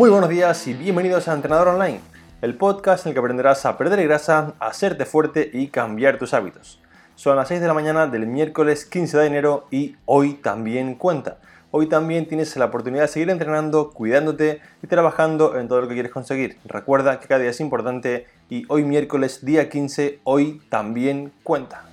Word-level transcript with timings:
Muy 0.00 0.08
buenos 0.08 0.30
días 0.30 0.66
y 0.66 0.72
bienvenidos 0.72 1.28
a 1.28 1.34
Entrenador 1.34 1.68
Online, 1.68 2.00
el 2.40 2.56
podcast 2.56 3.04
en 3.04 3.10
el 3.10 3.14
que 3.14 3.20
aprenderás 3.20 3.66
a 3.66 3.76
perder 3.76 4.02
grasa, 4.04 4.54
a 4.58 4.68
hacerte 4.68 5.04
fuerte 5.04 5.50
y 5.52 5.66
cambiar 5.66 6.16
tus 6.16 6.32
hábitos. 6.32 6.80
Son 7.16 7.36
las 7.36 7.48
6 7.48 7.60
de 7.60 7.66
la 7.66 7.74
mañana 7.74 8.06
del 8.06 8.26
miércoles 8.26 8.86
15 8.86 9.18
de 9.18 9.26
enero 9.26 9.66
y 9.70 9.96
hoy 10.06 10.36
también 10.36 10.94
cuenta. 10.94 11.36
Hoy 11.70 11.86
también 11.86 12.26
tienes 12.26 12.56
la 12.56 12.64
oportunidad 12.64 13.02
de 13.02 13.08
seguir 13.08 13.28
entrenando, 13.28 13.90
cuidándote 13.90 14.62
y 14.82 14.86
trabajando 14.86 15.58
en 15.58 15.68
todo 15.68 15.82
lo 15.82 15.88
que 15.88 15.92
quieres 15.92 16.12
conseguir. 16.12 16.56
Recuerda 16.64 17.20
que 17.20 17.28
cada 17.28 17.42
día 17.42 17.50
es 17.50 17.60
importante 17.60 18.26
y 18.48 18.64
hoy 18.68 18.84
miércoles 18.84 19.44
día 19.44 19.68
15, 19.68 20.20
hoy 20.24 20.62
también 20.70 21.30
cuenta. 21.42 21.89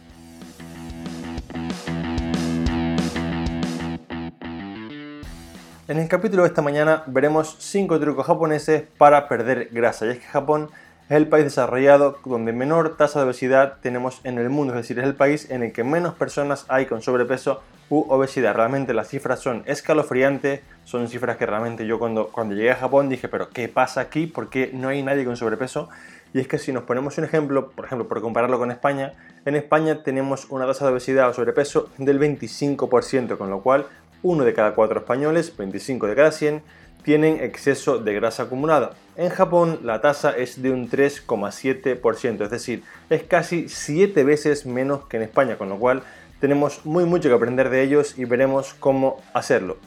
En 5.90 6.00
el 6.00 6.09
capítulo 6.09 6.44
de 6.44 6.50
esta 6.50 6.62
mañana 6.62 7.04
veremos 7.05 7.55
5 7.59 7.98
trucos 8.02 8.28
japoneses 8.28 8.84
para 8.98 9.30
perder 9.30 9.70
grasa. 9.72 10.05
Y 10.05 10.09
es 10.09 10.18
que 10.18 10.26
Japón 10.26 10.70
es 11.08 11.16
el 11.16 11.30
país 11.30 11.45
desarrollado 11.45 12.18
donde 12.26 12.52
menor 12.52 12.98
tasa 12.98 13.20
de 13.20 13.26
obesidad 13.26 13.78
tenemos 13.82 14.20
en 14.26 14.38
el 14.38 14.50
mundo, 14.50 14.73
es 14.73 14.81
decir, 14.81 15.00
es 15.00 15.05
el 15.05 15.16
país 15.16 15.50
en 15.50 15.64
el 15.64 15.72
que 15.72 15.86
menos 15.86 16.14
personas 16.16 16.66
hay 16.68 16.88
con 16.88 17.02
sobrepeso 17.02 17.62
u 17.90 18.02
obesidad. 18.09 18.54
Realmente 18.54 18.94
las 18.94 19.08
cifras 19.08 19.40
son 19.40 19.64
escalofriantes, 19.66 20.59
son 20.84 21.08
cifras 21.08 21.38
que 21.38 21.45
realmente 21.45 21.88
yo 21.88 22.00
cuando, 22.00 22.34
cuando 22.34 22.54
llegué 22.54 22.72
a 22.72 22.76
Japón 22.76 23.08
dije, 23.08 23.30
pero 23.30 23.50
¿qué 23.52 23.70
pasa 23.70 24.02
aquí? 24.02 24.28
¿Por 24.28 24.50
qué 24.50 24.72
no 24.73 24.90
hay 24.90 25.02
nadie 25.04 25.23
con 25.23 25.38
sobrepeso? 25.38 25.88
Y 26.34 26.42
es 26.42 26.50
que 26.50 26.58
si 26.58 26.73
nos 26.73 26.84
ponemos 26.84 27.17
un 27.17 27.23
ejemplo, 27.23 27.70
por 27.70 27.86
ejemplo, 27.86 28.09
por 28.09 28.22
compararlo 28.22 28.59
con 28.59 28.72
España, 28.72 29.14
en 29.45 29.56
España 29.56 30.04
tenemos 30.04 30.48
una 30.50 30.67
tasa 30.67 30.86
de 30.86 30.92
obesidad 30.92 31.30
o 31.30 31.34
sobrepeso 31.34 31.90
del 31.98 32.20
25%, 32.20 33.38
con 33.38 33.50
lo 33.50 33.61
cual 33.61 33.86
uno 34.23 34.44
de 34.44 34.54
cada 34.54 34.73
cuatro 34.76 35.00
españoles, 35.00 35.56
25 35.56 36.08
de 36.08 36.16
cada 36.16 36.32
100, 36.32 36.62
tienen 37.04 37.42
exceso 37.42 38.00
de 38.00 38.14
grasa 38.14 38.44
acumulada. 38.44 38.92
En 39.16 39.30
Japón 39.30 39.80
la 39.84 40.02
tasa 40.02 40.36
es 40.36 40.62
de 40.62 40.72
un 40.72 40.90
3,7%, 40.90 42.44
es 42.44 42.50
decir, 42.50 42.84
es 43.10 43.23
casi 43.23 43.70
7 43.70 44.23
veces 44.23 44.66
menos 44.66 45.06
que 45.06 45.18
en 45.18 45.23
España, 45.23 45.58
con 45.58 45.70
lo 45.70 45.78
cual 45.78 46.04
tenemos 46.40 46.86
muy 46.86 47.06
mucho 47.06 47.30
que 47.30 47.36
aprender 47.36 47.70
de 47.70 47.82
ellos 47.82 48.18
y 48.18 48.26
veremos 48.26 48.73
cómo 48.73 49.22
hacerlo. 49.34 49.78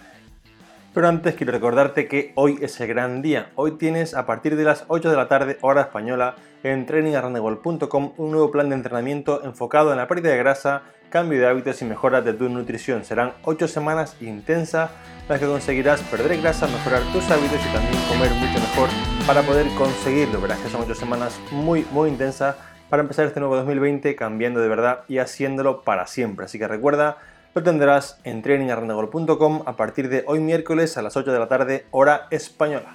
Pero 0.93 1.07
antes 1.07 1.37
quiero 1.37 1.53
recordarte 1.53 2.09
que 2.09 2.33
hoy 2.35 2.59
es 2.63 2.81
el 2.81 2.89
gran 2.89 3.23
día. 3.23 3.53
Hoy 3.55 3.73
tienes 3.73 4.15
a 4.15 4.27
partir 4.27 4.57
de 4.57 4.65
las 4.65 4.85
8 4.89 5.09
de 5.09 5.17
la 5.17 5.29
tarde, 5.29 5.59
hora 5.61 5.83
española, 5.83 6.35
en 6.65 6.85
trainingarrandegol.com 6.85 8.15
un 8.17 8.31
nuevo 8.33 8.51
plan 8.51 8.69
de 8.69 8.75
entrenamiento 8.75 9.45
enfocado 9.45 9.93
en 9.93 9.99
la 9.99 10.09
pérdida 10.09 10.33
de 10.33 10.39
grasa, 10.39 10.83
cambio 11.11 11.39
de 11.39 11.47
hábitos 11.47 11.83
y 11.83 11.85
mejora 11.85 12.23
de 12.23 12.33
tu 12.33 12.49
nutrición. 12.49 13.05
Serán 13.05 13.33
8 13.43 13.69
semanas 13.69 14.17
intensas 14.21 14.91
las 15.29 15.39
que 15.39 15.47
conseguirás 15.47 16.01
perder 16.03 16.41
grasa, 16.41 16.67
mejorar 16.67 17.03
tus 17.13 17.31
hábitos 17.31 17.59
y 17.61 17.73
también 17.75 18.03
comer 18.09 18.31
mucho 18.33 18.61
mejor 18.61 18.89
para 19.27 19.43
poder 19.43 19.67
conseguirlo. 19.77 20.41
Verás 20.41 20.59
que 20.61 20.71
son 20.71 20.81
8 20.83 20.95
semanas 20.95 21.39
muy, 21.51 21.87
muy 21.93 22.09
intensas 22.09 22.57
para 22.89 23.03
empezar 23.03 23.27
este 23.27 23.41
nuevo 23.41 23.57
2020 23.57 24.17
cambiando 24.17 24.61
de 24.61 24.69
verdad 24.69 25.01
y 25.09 25.19
haciéndolo 25.19 25.83
para 25.83 26.07
siempre. 26.07 26.47
Así 26.47 26.59
que 26.59 26.67
recuerda 26.67 27.19
lo 27.55 27.63
tendrás 27.63 28.21
en 28.23 28.43
trainingarrendegol.com 28.43 29.63
a 29.67 29.77
partir 29.77 30.09
de 30.09 30.23
hoy 30.27 30.39
miércoles 30.39 30.97
a 30.97 31.03
las 31.03 31.17
8 31.17 31.33
de 31.33 31.39
la 31.39 31.49
tarde, 31.49 31.87
hora 31.91 32.29
española. 32.31 32.95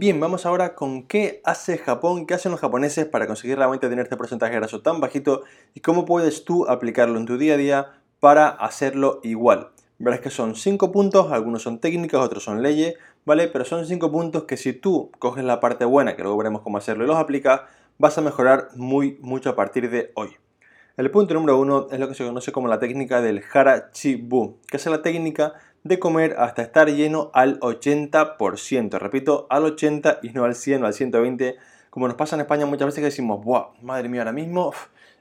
Bien, 0.00 0.20
vamos 0.20 0.46
ahora 0.46 0.76
con 0.76 1.08
qué 1.08 1.40
hace 1.44 1.76
Japón, 1.76 2.24
qué 2.24 2.34
hacen 2.34 2.52
los 2.52 2.60
japoneses 2.60 3.04
para 3.06 3.26
conseguir 3.26 3.56
realmente 3.56 3.88
tener 3.88 4.04
este 4.04 4.16
porcentaje 4.16 4.52
de 4.52 4.60
graso 4.60 4.80
tan 4.80 5.00
bajito 5.00 5.42
y 5.74 5.80
cómo 5.80 6.04
puedes 6.04 6.44
tú 6.44 6.68
aplicarlo 6.68 7.18
en 7.18 7.26
tu 7.26 7.36
día 7.36 7.54
a 7.54 7.56
día 7.56 8.00
para 8.20 8.48
hacerlo 8.48 9.18
igual. 9.24 9.70
Verás 9.98 10.20
que 10.20 10.30
son 10.30 10.54
5 10.54 10.92
puntos, 10.92 11.32
algunos 11.32 11.62
son 11.62 11.80
técnicos, 11.80 12.24
otros 12.24 12.44
son 12.44 12.62
leyes, 12.62 12.94
¿vale? 13.24 13.48
Pero 13.48 13.64
son 13.64 13.86
5 13.86 14.12
puntos 14.12 14.44
que 14.44 14.56
si 14.56 14.72
tú 14.72 15.10
coges 15.18 15.42
la 15.42 15.58
parte 15.58 15.84
buena, 15.84 16.14
que 16.14 16.22
luego 16.22 16.38
veremos 16.38 16.62
cómo 16.62 16.78
hacerlo 16.78 17.02
y 17.02 17.08
los 17.08 17.16
aplicas, 17.16 17.62
vas 17.98 18.16
a 18.18 18.20
mejorar 18.20 18.68
muy 18.76 19.18
mucho 19.20 19.50
a 19.50 19.56
partir 19.56 19.90
de 19.90 20.12
hoy. 20.14 20.36
El 20.96 21.10
punto 21.10 21.34
número 21.34 21.58
1 21.58 21.88
es 21.90 21.98
lo 21.98 22.06
que 22.06 22.14
se 22.14 22.24
conoce 22.24 22.52
como 22.52 22.68
la 22.68 22.78
técnica 22.78 23.20
del 23.20 23.42
Harachibu, 23.52 24.58
que 24.68 24.76
es 24.76 24.86
la 24.86 25.02
técnica 25.02 25.54
de 25.88 25.98
comer 25.98 26.36
hasta 26.38 26.62
estar 26.62 26.88
lleno 26.88 27.30
al 27.34 27.58
80%. 27.60 28.98
Repito, 28.98 29.46
al 29.50 29.64
80 29.64 30.20
y 30.22 30.28
no 30.30 30.44
al 30.44 30.54
100 30.54 30.82
o 30.82 30.86
al 30.86 30.94
120, 30.94 31.56
como 31.90 32.06
nos 32.06 32.16
pasa 32.16 32.36
en 32.36 32.42
España 32.42 32.66
muchas 32.66 32.86
veces 32.86 33.00
que 33.00 33.06
decimos, 33.06 33.42
¡buah! 33.44 33.70
Madre 33.82 34.08
mía, 34.08 34.20
ahora 34.20 34.32
mismo 34.32 34.72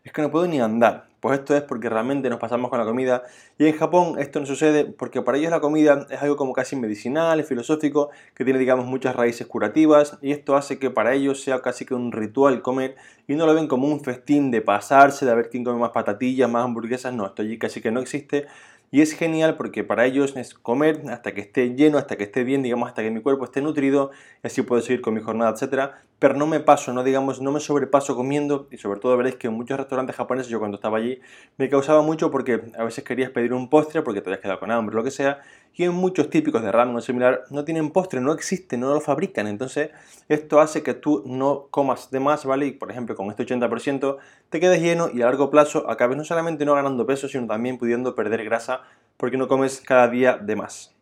es 0.03 0.11
que 0.11 0.22
no 0.22 0.31
puedo 0.31 0.47
ni 0.47 0.59
andar. 0.59 1.07
Pues 1.19 1.39
esto 1.39 1.56
es 1.56 1.63
porque 1.63 1.89
realmente 1.89 2.29
nos 2.29 2.39
pasamos 2.39 2.69
con 2.69 2.79
la 2.79 2.85
comida. 2.85 3.23
Y 3.57 3.66
en 3.66 3.75
Japón 3.75 4.16
esto 4.19 4.39
no 4.39 4.45
sucede 4.45 4.85
porque 4.85 5.22
para 5.22 5.38
ellos 5.38 5.51
la 5.51 5.59
comida 5.59 6.06
es 6.09 6.22
algo 6.22 6.38
como 6.38 6.53
casi 6.53 6.75
medicinal, 6.75 7.44
filosófico, 7.44 8.11
que 8.35 8.45
tiene 8.45 8.59
digamos 8.59 8.85
muchas 8.85 9.16
raíces 9.16 9.47
curativas 9.47 10.17
y 10.22 10.31
esto 10.31 10.56
hace 10.56 10.79
que 10.79 10.91
para 10.91 11.13
ellos 11.13 11.41
sea 11.41 11.61
casi 11.61 11.85
que 11.85 11.95
un 11.95 12.11
ritual 12.11 12.61
comer 12.61 12.95
y 13.27 13.35
no 13.35 13.45
lo 13.45 13.56
ven 13.56 13.67
como 13.67 13.88
un 13.88 14.01
festín 14.01 14.51
de 14.51 14.61
pasarse, 14.61 15.25
de 15.25 15.35
ver 15.35 15.50
quién 15.50 15.63
come 15.63 15.79
más 15.79 15.91
patatillas, 15.91 16.50
más 16.50 16.63
hamburguesas. 16.63 17.13
No, 17.13 17.25
esto 17.25 17.41
allí 17.41 17.57
casi 17.57 17.81
que 17.81 17.91
no 17.91 18.00
existe 18.00 18.47
y 18.92 19.02
es 19.02 19.14
genial 19.14 19.58
porque 19.58 19.84
para 19.84 20.06
ellos 20.06 20.36
es 20.38 20.53
comer 20.53 21.03
hasta 21.09 21.34
que 21.34 21.42
esté 21.42 21.75
lleno, 21.75 21.98
hasta 21.98 22.18
que 22.18 22.24
esté 22.24 22.44
bien, 22.44 22.64
digamos, 22.64 22.88
hasta 22.90 23.03
que 23.03 23.12
mi 23.12 23.22
cuerpo 23.22 23.46
esté 23.46 23.62
nutrido 23.62 24.12
así 24.44 24.62
puedo 24.62 24.81
seguir 24.81 25.02
con 25.02 25.14
mi 25.14 25.22
jornada, 25.22 25.52
etcétera. 25.52 26.06
Pero 26.19 26.33
no 26.33 26.47
me 26.47 26.59
paso, 26.59 26.94
no 26.94 27.03
digamos, 27.03 27.41
no 27.41 27.51
me 27.51 27.59
sobrepaso 27.59 28.16
comiendo 28.16 28.67
y 28.72 28.78
sobre 28.78 29.00
todo 29.00 29.16
veréis 29.17 29.35
que 29.35 29.47
en 29.47 29.53
muchos 29.53 29.78
restaurantes 29.78 30.16
japoneses 30.16 30.50
yo 30.50 30.57
cuando 30.57 30.78
estaba 30.78 30.97
allí 30.97 31.19
me 31.57 31.69
causaba 31.69 32.01
mucho 32.01 32.31
porque 32.31 32.59
a 32.75 32.83
veces 32.83 33.03
querías 33.03 33.29
pedir 33.29 33.53
un 33.53 33.69
postre 33.69 34.01
porque 34.01 34.22
te 34.22 34.29
habías 34.29 34.41
quedado 34.41 34.59
con 34.59 34.72
hambre, 34.72 34.95
lo 34.95 35.03
que 35.03 35.11
sea. 35.11 35.41
Y 35.75 35.83
en 35.83 35.94
muchos 35.94 36.31
típicos 36.31 36.63
de 36.63 36.72
ramen 36.72 36.95
o 36.95 37.01
similar 37.01 37.44
no 37.51 37.63
tienen 37.63 37.91
postre, 37.91 38.19
no 38.19 38.33
existe, 38.33 38.77
no 38.77 38.91
lo 38.95 39.00
fabrican. 39.00 39.45
Entonces 39.45 39.91
esto 40.27 40.59
hace 40.59 40.81
que 40.81 40.95
tú 40.95 41.22
no 41.27 41.67
comas 41.69 42.09
de 42.09 42.19
más, 42.19 42.45
¿vale? 42.45 42.66
Y 42.66 42.72
por 42.72 42.89
ejemplo 42.89 43.16
con 43.16 43.29
este 43.29 43.45
80% 43.45 44.17
te 44.50 44.59
quedes 44.59 44.81
lleno 44.81 45.09
y 45.13 45.22
a 45.22 45.25
largo 45.25 45.51
plazo 45.51 45.88
acabes 45.88 46.17
no 46.17 46.23
solamente 46.23 46.66
no 46.66 46.73
ganando 46.73 47.06
peso, 47.06 47.27
sino 47.27 47.45
también 47.45 47.77
pudiendo 47.77 48.16
perder 48.16 48.44
grasa 48.44 48.81
porque 49.17 49.38
no 49.38 49.47
comes 49.47 49.81
cada 49.81 50.07
día 50.07 50.38
de 50.38 50.56
más. 50.56 50.97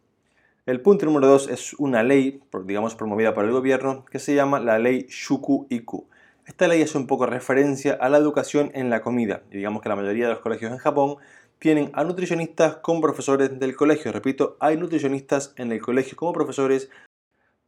El 0.65 0.81
punto 0.81 1.05
número 1.05 1.27
2 1.27 1.49
es 1.49 1.73
una 1.75 2.01
ley, 2.01 2.41
digamos 2.63 2.95
promovida 2.95 3.35
por 3.35 3.45
el 3.45 3.51
gobierno, 3.51 4.03
que 4.09 4.17
se 4.17 4.33
llama 4.33 4.59
la 4.59 4.79
ley 4.79 5.05
Shuku 5.07 5.67
Iku. 5.69 6.07
Esta 6.47 6.67
ley 6.67 6.81
es 6.81 6.95
un 6.95 7.05
poco 7.05 7.27
referencia 7.27 7.93
a 7.93 8.09
la 8.09 8.17
educación 8.17 8.71
en 8.73 8.89
la 8.89 9.03
comida. 9.03 9.43
Y 9.51 9.57
digamos 9.57 9.83
que 9.83 9.89
la 9.89 9.95
mayoría 9.95 10.25
de 10.25 10.33
los 10.33 10.41
colegios 10.41 10.71
en 10.71 10.79
Japón 10.79 11.17
tienen 11.59 11.91
a 11.93 12.03
nutricionistas 12.03 12.77
como 12.77 12.99
profesores 12.99 13.59
del 13.59 13.75
colegio. 13.75 14.11
Repito, 14.11 14.57
hay 14.59 14.75
nutricionistas 14.75 15.53
en 15.55 15.71
el 15.71 15.83
colegio 15.83 16.17
como 16.17 16.33
profesores 16.33 16.89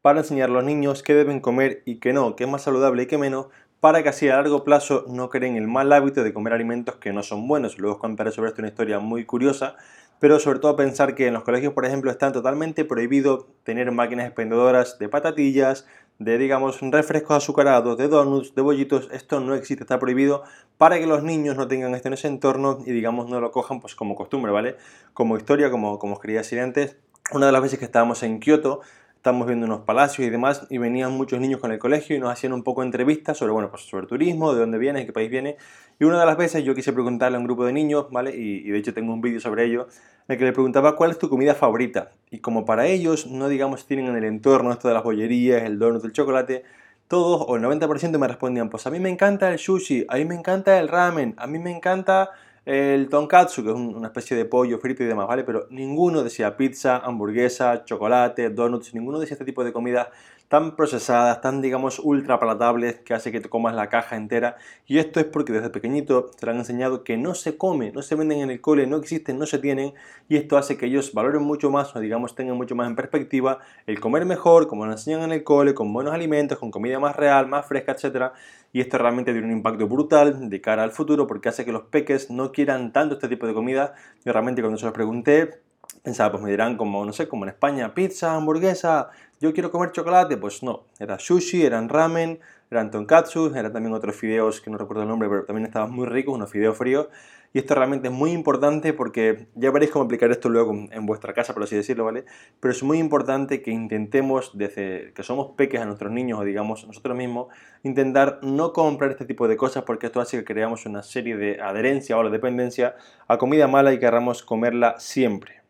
para 0.02 0.22
enseñar 0.22 0.50
a 0.50 0.54
los 0.54 0.64
niños 0.64 1.04
qué 1.04 1.14
deben 1.14 1.40
comer 1.40 1.84
y 1.86 2.00
qué 2.00 2.14
no, 2.14 2.36
qué 2.36 2.46
es 2.46 2.50
más 2.50 2.64
saludable 2.64 3.04
y 3.04 3.06
qué 3.06 3.20
menos, 3.20 3.46
para 3.80 4.02
que 4.02 4.10
así 4.10 4.28
a 4.28 4.38
largo 4.38 4.64
plazo 4.64 5.06
no 5.08 5.30
creen 5.30 5.56
el 5.56 5.68
mal 5.68 5.94
hábito 5.94 6.24
de 6.24 6.34
comer 6.34 6.54
alimentos 6.54 6.96
que 6.96 7.14
no 7.14 7.22
son 7.22 7.48
buenos. 7.48 7.78
Luego 7.78 7.98
os 7.98 8.02
contaré 8.02 8.32
sobre 8.32 8.50
esto 8.50 8.62
una 8.64 8.70
historia 8.70 8.98
muy 8.98 9.24
curiosa, 9.24 9.76
pero 10.20 10.40
sobre 10.40 10.60
todo 10.60 10.76
pensar 10.76 11.16
que 11.16 11.28
en 11.28 11.34
los 11.34 11.44
colegios, 11.44 11.74
por 11.74 11.86
ejemplo, 11.86 12.12
están 12.12 12.34
totalmente 12.34 12.86
prohibido 12.86 13.48
tener 13.64 13.92
máquinas 13.92 14.26
expendedoras 14.26 14.98
de 15.00 15.10
patatillas, 15.10 15.86
de 16.20 16.38
digamos 16.38 16.80
refrescos 16.82 17.38
azucarados, 17.38 17.98
de 17.98 18.08
donuts, 18.08 18.56
de 18.56 18.62
bollitos, 18.62 19.08
esto 19.12 19.40
no 19.40 19.54
existe, 19.54 19.84
está 19.84 20.00
prohibido 20.00 20.44
para 20.78 20.98
que 21.00 21.06
los 21.06 21.24
niños 21.24 21.56
no 21.56 21.68
tengan 21.68 21.94
esto 21.94 22.08
en 22.08 22.16
ese 22.16 22.28
entorno 22.28 22.80
y 22.86 22.92
digamos 22.92 23.30
no 23.30 23.40
lo 23.40 23.52
cojan 23.52 23.80
pues 23.80 23.96
como 23.96 24.16
costumbre, 24.16 24.52
¿vale? 24.52 24.78
Como 25.14 25.38
historia, 25.38 25.70
como, 25.70 26.00
como 26.00 26.14
os 26.14 26.20
quería 26.20 26.40
decir 26.40 26.60
antes, 26.60 26.98
una 27.32 27.46
de 27.46 27.52
las 27.52 27.62
veces 27.62 27.78
que 27.78 27.86
estábamos 27.86 28.24
en 28.24 28.40
Kioto, 28.40 28.82
estábamos 29.28 29.48
viendo 29.48 29.66
unos 29.66 29.82
palacios 29.82 30.26
y 30.26 30.30
demás, 30.30 30.66
y 30.70 30.78
venían 30.78 31.12
muchos 31.12 31.42
niños 31.42 31.60
con 31.60 31.74
el 31.74 31.80
colegio 31.80 32.16
y 32.16 32.20
nos 32.20 32.32
hacían 32.32 32.54
un 32.54 32.64
poco 32.64 32.82
entrevistas 32.82 33.38
sobre, 33.38 33.52
bueno, 33.52 33.70
pues 33.70 33.82
sobre 33.82 34.08
turismo, 34.08 34.54
de 34.54 34.62
dónde 34.62 34.78
viene, 34.78 35.06
qué 35.06 35.12
país 35.12 35.30
viene. 35.30 35.58
Y 36.00 36.06
una 36.06 36.18
de 36.18 36.26
las 36.26 36.38
veces 36.38 36.64
yo 36.64 36.74
quise 36.74 36.94
preguntarle 36.94 37.36
a 37.36 37.40
un 37.42 37.46
grupo 37.46 37.66
de 37.66 37.74
niños, 37.74 38.06
¿vale? 38.10 38.34
Y, 38.34 38.66
y 38.66 38.70
de 38.70 38.78
hecho 38.78 38.94
tengo 38.94 39.12
un 39.12 39.20
vídeo 39.20 39.42
sobre 39.42 39.66
ello, 39.66 39.88
en 40.30 40.34
el 40.34 40.38
que 40.38 40.46
le 40.46 40.54
preguntaba 40.54 40.96
cuál 40.96 41.12
es 41.12 41.20
tu 41.20 41.28
comida 41.28 41.56
favorita. 41.56 42.12
Y 42.32 42.40
como 42.40 42.64
para 42.64 42.88
ellos 42.88 43.28
no, 43.28 43.50
digamos, 43.50 43.86
tienen 43.86 44.08
en 44.08 44.16
el 44.16 44.24
entorno 44.24 44.72
esto 44.72 44.88
de 44.88 44.94
las 44.94 45.04
bollerías, 45.04 45.64
el 45.64 45.78
donut, 45.78 46.06
el 46.06 46.14
chocolate, 46.14 46.64
todos 47.10 47.44
o 47.46 47.58
el 47.58 47.64
90% 47.64 48.18
me 48.18 48.30
respondían, 48.30 48.70
pues 48.70 48.88
a 48.88 48.92
mí 48.92 49.02
me 49.02 49.10
encanta 49.10 49.52
el 49.52 49.60
sushi, 49.60 50.06
a 50.08 50.16
mí 50.16 50.24
me 50.24 50.36
encanta 50.36 50.80
el 50.80 50.88
ramen, 50.88 51.34
a 51.36 51.48
mí 51.48 51.60
me 51.60 51.76
encanta 51.76 52.30
el 52.68 53.08
tonkatsu, 53.08 53.64
que 53.64 53.70
es 53.70 53.76
una 53.76 54.08
especie 54.08 54.36
de 54.36 54.44
pollo 54.44 54.78
frito 54.78 55.02
y 55.02 55.06
demás, 55.06 55.26
¿vale? 55.26 55.46
Pero 55.46 55.68
ninguno 55.70 56.22
decía 56.22 56.58
pizza, 56.58 56.98
hamburguesa, 56.98 57.86
chocolate, 57.86 58.50
donuts, 58.50 58.94
ninguno 58.94 59.20
decía 59.20 59.36
este 59.36 59.46
tipo 59.46 59.64
de 59.64 59.72
comida 59.72 60.12
tan 60.48 60.76
procesadas, 60.76 61.42
tan 61.42 61.62
digamos 61.62 62.00
ultra 62.00 62.40
palatables 62.40 63.00
que 63.00 63.14
hace 63.14 63.32
que 63.32 63.42
te 63.42 63.50
comas 63.50 63.76
la 63.76 63.90
caja 63.90 64.16
entera. 64.16 64.56
Y 64.86 64.98
esto 65.00 65.20
es 65.20 65.26
porque 65.26 65.52
desde 65.52 65.70
pequeñito 65.70 66.32
te 66.40 66.50
han 66.50 66.58
enseñado 66.58 67.04
que 67.04 67.18
no 67.18 67.36
se 67.36 67.58
come, 67.58 67.92
no 67.92 68.02
se 68.02 68.16
venden 68.16 68.40
en 68.40 68.52
el 68.52 68.62
cole, 68.62 68.88
no 68.88 68.98
existen, 68.98 69.38
no 69.38 69.46
se 69.46 69.60
tienen. 69.60 69.94
Y 70.30 70.38
esto 70.38 70.58
hace 70.58 70.78
que 70.78 70.86
ellos 70.86 71.14
valoren 71.14 71.44
mucho 71.44 71.70
más 71.70 71.96
o 71.96 72.00
digamos 72.00 72.36
tengan 72.36 72.56
mucho 72.56 72.76
más 72.76 72.88
en 72.88 72.96
perspectiva 72.96 73.60
el 73.86 74.00
comer 74.00 74.26
mejor, 74.26 74.68
como 74.68 74.86
lo 74.86 74.94
enseñan 74.94 75.24
en 75.24 75.32
el 75.34 75.44
cole, 75.44 75.74
con 75.74 75.92
buenos 75.92 76.14
alimentos, 76.14 76.58
con 76.60 76.72
comida 76.72 77.00
más 77.00 77.16
real, 77.16 77.48
más 77.48 77.66
fresca, 77.66 77.92
etcétera. 77.92 78.34
Y 78.72 78.82
esto 78.82 78.98
realmente 78.98 79.32
tiene 79.32 79.48
un 79.48 79.54
impacto 79.54 79.88
brutal 79.88 80.50
de 80.50 80.62
cara 80.62 80.84
al 80.84 80.92
futuro 80.92 81.28
porque 81.28 81.50
hace 81.50 81.66
que 81.66 81.72
los 81.72 81.84
peques 81.84 82.30
no 82.30 82.52
quieran 82.52 82.94
tanto 82.94 83.16
este 83.16 83.28
tipo 83.28 83.48
de 83.48 83.54
comida. 83.54 83.96
Y 84.24 84.30
realmente 84.30 84.62
cuando 84.62 84.78
se 84.78 84.86
los 84.86 84.94
pregunté 84.94 85.67
pensaba, 86.04 86.32
pues 86.32 86.44
me 86.44 86.50
dirán 86.50 86.78
como, 86.78 87.04
no 87.06 87.14
sé, 87.14 87.28
como 87.28 87.46
en 87.46 87.50
España, 87.50 87.94
pizza, 87.94 88.36
hamburguesa, 88.36 89.10
yo 89.40 89.54
quiero 89.54 89.72
comer 89.72 89.92
chocolate, 89.92 90.38
pues 90.38 90.64
no, 90.64 90.86
era 91.00 91.20
sushi, 91.20 91.64
eran 91.64 91.90
ramen, 91.90 92.40
eran 92.72 92.92
tonkatsu, 92.92 93.54
eran 93.56 93.72
también 93.72 93.94
otros 93.94 94.16
fideos 94.16 94.62
que 94.62 94.70
no 94.70 94.78
recuerdo 94.78 95.04
el 95.04 95.10
nombre, 95.10 95.30
pero 95.30 95.46
también 95.46 95.66
estaban 95.66 95.92
muy 95.92 96.06
ricos, 96.06 96.36
unos 96.36 96.52
fideos 96.52 96.78
fríos. 96.78 97.08
Y 97.54 97.60
esto 97.60 97.76
realmente 97.76 98.10
es 98.10 98.14
muy 98.14 98.32
importante 98.32 98.94
porque 98.94 99.48
ya 99.56 99.72
veréis 99.72 99.92
cómo 99.92 100.06
aplicar 100.06 100.30
esto 100.32 100.50
luego 100.50 100.74
en 100.74 101.06
vuestra 101.06 101.34
casa, 101.34 101.54
por 101.54 101.64
así 101.64 101.76
decirlo, 101.76 102.04
¿vale? 102.04 102.26
Pero 102.60 102.74
es 102.74 102.84
muy 102.84 102.98
importante 102.98 103.62
que 103.62 103.72
intentemos, 103.72 104.52
desde 104.58 105.14
que 105.14 105.24
somos 105.24 105.52
peques 105.56 105.80
a 105.80 105.86
nuestros 105.86 106.12
niños 106.12 106.40
o 106.40 106.44
digamos 106.44 106.86
nosotros 106.86 107.16
mismos, 107.16 107.48
intentar 107.84 108.40
no 108.42 108.74
comprar 108.74 109.12
este 109.12 109.26
tipo 109.26 109.48
de 109.48 109.56
cosas 109.56 109.84
porque 109.84 110.08
esto 110.08 110.20
hace 110.20 110.40
que 110.40 110.44
creamos 110.44 110.86
una 110.86 111.04
serie 111.04 111.38
de 111.38 111.62
adherencia 111.62 112.18
o 112.18 112.24
la 112.24 112.30
dependencia 112.30 112.96
a 113.28 113.38
comida 113.38 113.68
mala 113.68 113.94
y 113.94 114.00
querramos 114.00 114.44
comerla 114.44 114.96
siempre. 115.00 115.67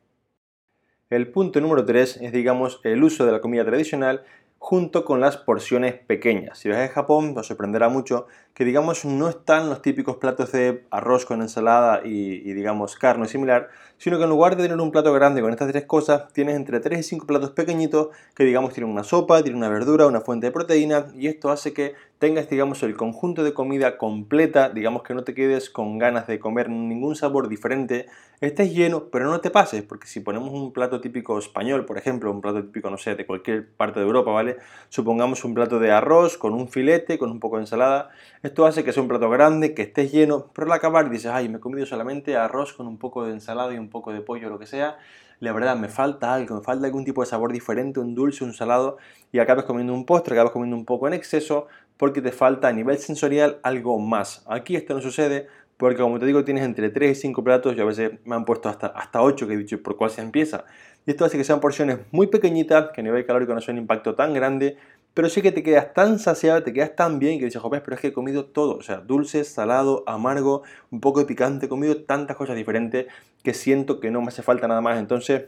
El 1.09 1.31
punto 1.31 1.61
número 1.61 1.85
3 1.85 2.17
es, 2.17 2.31
digamos, 2.33 2.81
el 2.83 3.01
uso 3.01 3.25
de 3.25 3.31
la 3.31 3.39
comida 3.39 3.63
tradicional 3.63 4.25
junto 4.59 5.05
con 5.05 5.21
las 5.21 5.37
porciones 5.37 5.93
pequeñas. 5.93 6.59
Si 6.59 6.67
vais 6.67 6.89
a 6.89 6.93
Japón, 6.93 7.33
os 7.37 7.47
sorprenderá 7.47 7.87
mucho 7.87 8.27
que, 8.57 8.65
digamos, 8.65 9.05
no 9.05 9.29
están 9.29 9.69
los 9.69 9.83
típicos 9.83 10.17
platos 10.17 10.51
de 10.51 10.83
arroz 10.89 11.27
con 11.27 11.43
ensalada 11.43 12.01
y, 12.03 12.39
digamos, 12.53 12.95
carne 12.95 13.27
similar, 13.27 13.69
sino 13.99 14.17
que 14.17 14.23
en 14.23 14.31
lugar 14.31 14.55
de 14.55 14.63
tener 14.63 14.79
un 14.79 14.89
plato 14.89 15.13
grande 15.13 15.41
con 15.41 15.51
estas 15.51 15.71
tres 15.71 15.85
cosas, 15.85 16.33
tienes 16.33 16.55
entre 16.55 16.79
3 16.79 16.99
y 16.99 17.03
5 17.03 17.27
platos 17.27 17.51
pequeñitos 17.51 18.07
que, 18.35 18.45
digamos, 18.45 18.73
tienen 18.73 18.91
una 18.91 19.03
sopa, 19.03 19.43
tienen 19.43 19.59
una 19.59 19.69
verdura, 19.69 20.07
una 20.07 20.21
fuente 20.21 20.47
de 20.47 20.51
proteína, 20.51 21.05
y 21.15 21.27
esto 21.27 21.51
hace 21.51 21.71
que 21.71 21.93
tengas, 22.17 22.49
digamos, 22.49 22.81
el 22.81 22.95
conjunto 22.95 23.43
de 23.43 23.53
comida 23.53 23.95
completa, 23.97 24.69
digamos 24.69 25.03
que 25.03 25.13
no 25.13 25.23
te 25.23 25.35
quedes 25.35 25.69
con 25.69 25.99
ganas 25.99 26.25
de 26.25 26.39
comer 26.39 26.67
ningún 26.67 27.15
sabor 27.15 27.49
diferente, 27.49 28.07
estés 28.41 28.73
lleno, 28.73 29.05
pero 29.11 29.25
no 29.25 29.39
te 29.39 29.51
pases, 29.51 29.83
porque 29.83 30.07
si 30.07 30.19
ponemos 30.19 30.51
un 30.51 30.73
plato 30.73 30.99
típico 30.99 31.37
español, 31.37 31.85
por 31.85 31.97
ejemplo, 31.97 32.31
un 32.31 32.41
plato 32.41 32.63
típico, 32.63 32.89
no 32.89 32.97
sé, 32.97 33.15
de 33.15 33.25
cualquier 33.25 33.67
parte 33.67 33.99
de 33.99 34.05
Europa, 34.07 34.31
¿vale? 34.31 34.57
Supongamos 34.89 35.43
un 35.43 35.53
plato 35.53 35.79
de 35.79 35.91
arroz 35.91 36.37
con 36.37 36.53
un 36.53 36.67
filete, 36.69 37.19
con 37.19 37.29
un 37.29 37.39
poco 37.39 37.57
de 37.57 37.63
ensalada, 37.63 38.09
esto 38.47 38.65
hace 38.65 38.83
que 38.83 38.91
sea 38.91 39.03
un 39.03 39.09
plato 39.09 39.29
grande, 39.29 39.73
que 39.73 39.83
estés 39.83 40.11
lleno, 40.11 40.47
pero 40.53 40.67
al 40.67 40.73
acabar 40.73 41.09
dices, 41.09 41.31
ay, 41.31 41.49
me 41.49 41.57
he 41.57 41.59
comido 41.59 41.85
solamente 41.85 42.35
arroz 42.35 42.73
con 42.73 42.87
un 42.87 42.97
poco 42.97 43.25
de 43.25 43.33
ensalada 43.33 43.73
y 43.73 43.77
un 43.77 43.89
poco 43.89 44.11
de 44.11 44.21
pollo, 44.21 44.49
lo 44.49 44.57
que 44.57 44.65
sea, 44.65 44.97
la 45.39 45.53
verdad 45.53 45.77
me 45.77 45.87
falta 45.87 46.33
algo, 46.33 46.55
me 46.55 46.61
falta 46.61 46.85
algún 46.85 47.05
tipo 47.05 47.21
de 47.21 47.27
sabor 47.27 47.51
diferente, 47.51 47.99
un 47.99 48.15
dulce, 48.15 48.43
un 48.43 48.53
salado, 48.53 48.97
y 49.31 49.39
acabas 49.39 49.65
comiendo 49.65 49.93
un 49.93 50.05
postre, 50.05 50.33
acabas 50.33 50.51
comiendo 50.51 50.75
un 50.75 50.85
poco 50.85 51.07
en 51.07 51.13
exceso, 51.13 51.67
porque 51.97 52.21
te 52.21 52.31
falta 52.31 52.67
a 52.67 52.73
nivel 52.73 52.97
sensorial 52.97 53.59
algo 53.63 53.99
más. 53.99 54.43
Aquí 54.47 54.75
esto 54.75 54.93
no 54.93 55.01
sucede 55.01 55.47
porque 55.77 56.01
como 56.01 56.19
te 56.19 56.25
digo 56.25 56.43
tienes 56.43 56.63
entre 56.63 56.89
3 56.89 57.17
y 57.17 57.21
5 57.21 57.43
platos 57.43 57.75
y 57.75 57.79
a 57.79 57.85
veces 57.85 58.13
me 58.25 58.35
han 58.35 58.45
puesto 58.45 58.67
hasta, 58.67 58.87
hasta 58.87 59.21
8 59.21 59.47
que 59.47 59.53
he 59.53 59.57
dicho 59.57 59.81
por 59.81 59.95
cuál 59.95 60.09
se 60.09 60.21
empieza. 60.21 60.65
Y 61.05 61.11
esto 61.11 61.23
hace 61.23 61.37
que 61.37 61.43
sean 61.43 61.59
porciones 61.59 61.99
muy 62.11 62.27
pequeñitas, 62.27 62.89
que 62.93 63.01
a 63.01 63.03
nivel 63.03 63.25
calórico 63.25 63.53
no 63.53 63.61
sea 63.61 63.73
un 63.73 63.79
impacto 63.79 64.15
tan 64.15 64.33
grande, 64.33 64.77
pero 65.17 65.29
sí 65.29 65.41
que 65.41 65.51
te 65.51 65.63
quedas 65.63 65.95
tan 65.95 66.19
saciado, 66.19 66.61
te 66.61 66.71
quedas 66.71 66.95
tan 66.95 67.17
bien 67.17 67.39
que 67.39 67.45
dices, 67.45 67.59
joder, 67.59 67.81
pero 67.81 67.95
es 67.95 68.01
que 68.01 68.09
he 68.09 68.13
comido 68.13 68.45
todo, 68.45 68.77
o 68.77 68.83
sea, 68.83 68.97
dulce, 68.97 69.43
salado, 69.45 70.03
amargo, 70.05 70.61
un 70.91 71.01
poco 71.01 71.19
de 71.19 71.25
picante, 71.25 71.65
he 71.65 71.69
comido 71.69 72.03
tantas 72.03 72.37
cosas 72.37 72.55
diferentes 72.55 73.07
que 73.41 73.55
siento 73.55 73.99
que 73.99 74.11
no 74.11 74.21
me 74.21 74.27
hace 74.27 74.43
falta 74.43 74.67
nada 74.67 74.79
más. 74.79 74.99
Entonces, 74.99 75.45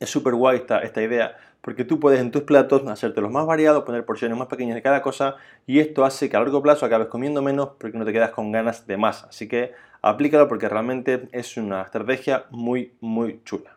es 0.00 0.08
súper 0.08 0.34
guay 0.34 0.56
esta, 0.56 0.78
esta 0.78 1.02
idea 1.02 1.36
porque 1.60 1.84
tú 1.84 2.00
puedes 2.00 2.20
en 2.20 2.30
tus 2.30 2.44
platos 2.44 2.88
hacerte 2.88 3.20
los 3.20 3.30
más 3.30 3.44
variados, 3.44 3.84
poner 3.84 4.06
porciones 4.06 4.38
más 4.38 4.48
pequeñas 4.48 4.76
de 4.76 4.82
cada 4.82 5.02
cosa 5.02 5.36
y 5.66 5.80
esto 5.80 6.06
hace 6.06 6.30
que 6.30 6.38
a 6.38 6.40
largo 6.40 6.62
plazo 6.62 6.86
acabes 6.86 7.08
comiendo 7.08 7.42
menos 7.42 7.72
porque 7.78 7.98
no 7.98 8.06
te 8.06 8.14
quedas 8.14 8.30
con 8.30 8.50
ganas 8.50 8.86
de 8.86 8.96
más. 8.96 9.24
Así 9.24 9.46
que 9.46 9.72
aplícalo 10.00 10.48
porque 10.48 10.70
realmente 10.70 11.28
es 11.32 11.58
una 11.58 11.82
estrategia 11.82 12.46
muy, 12.48 12.94
muy 13.02 13.42
chula. 13.44 13.76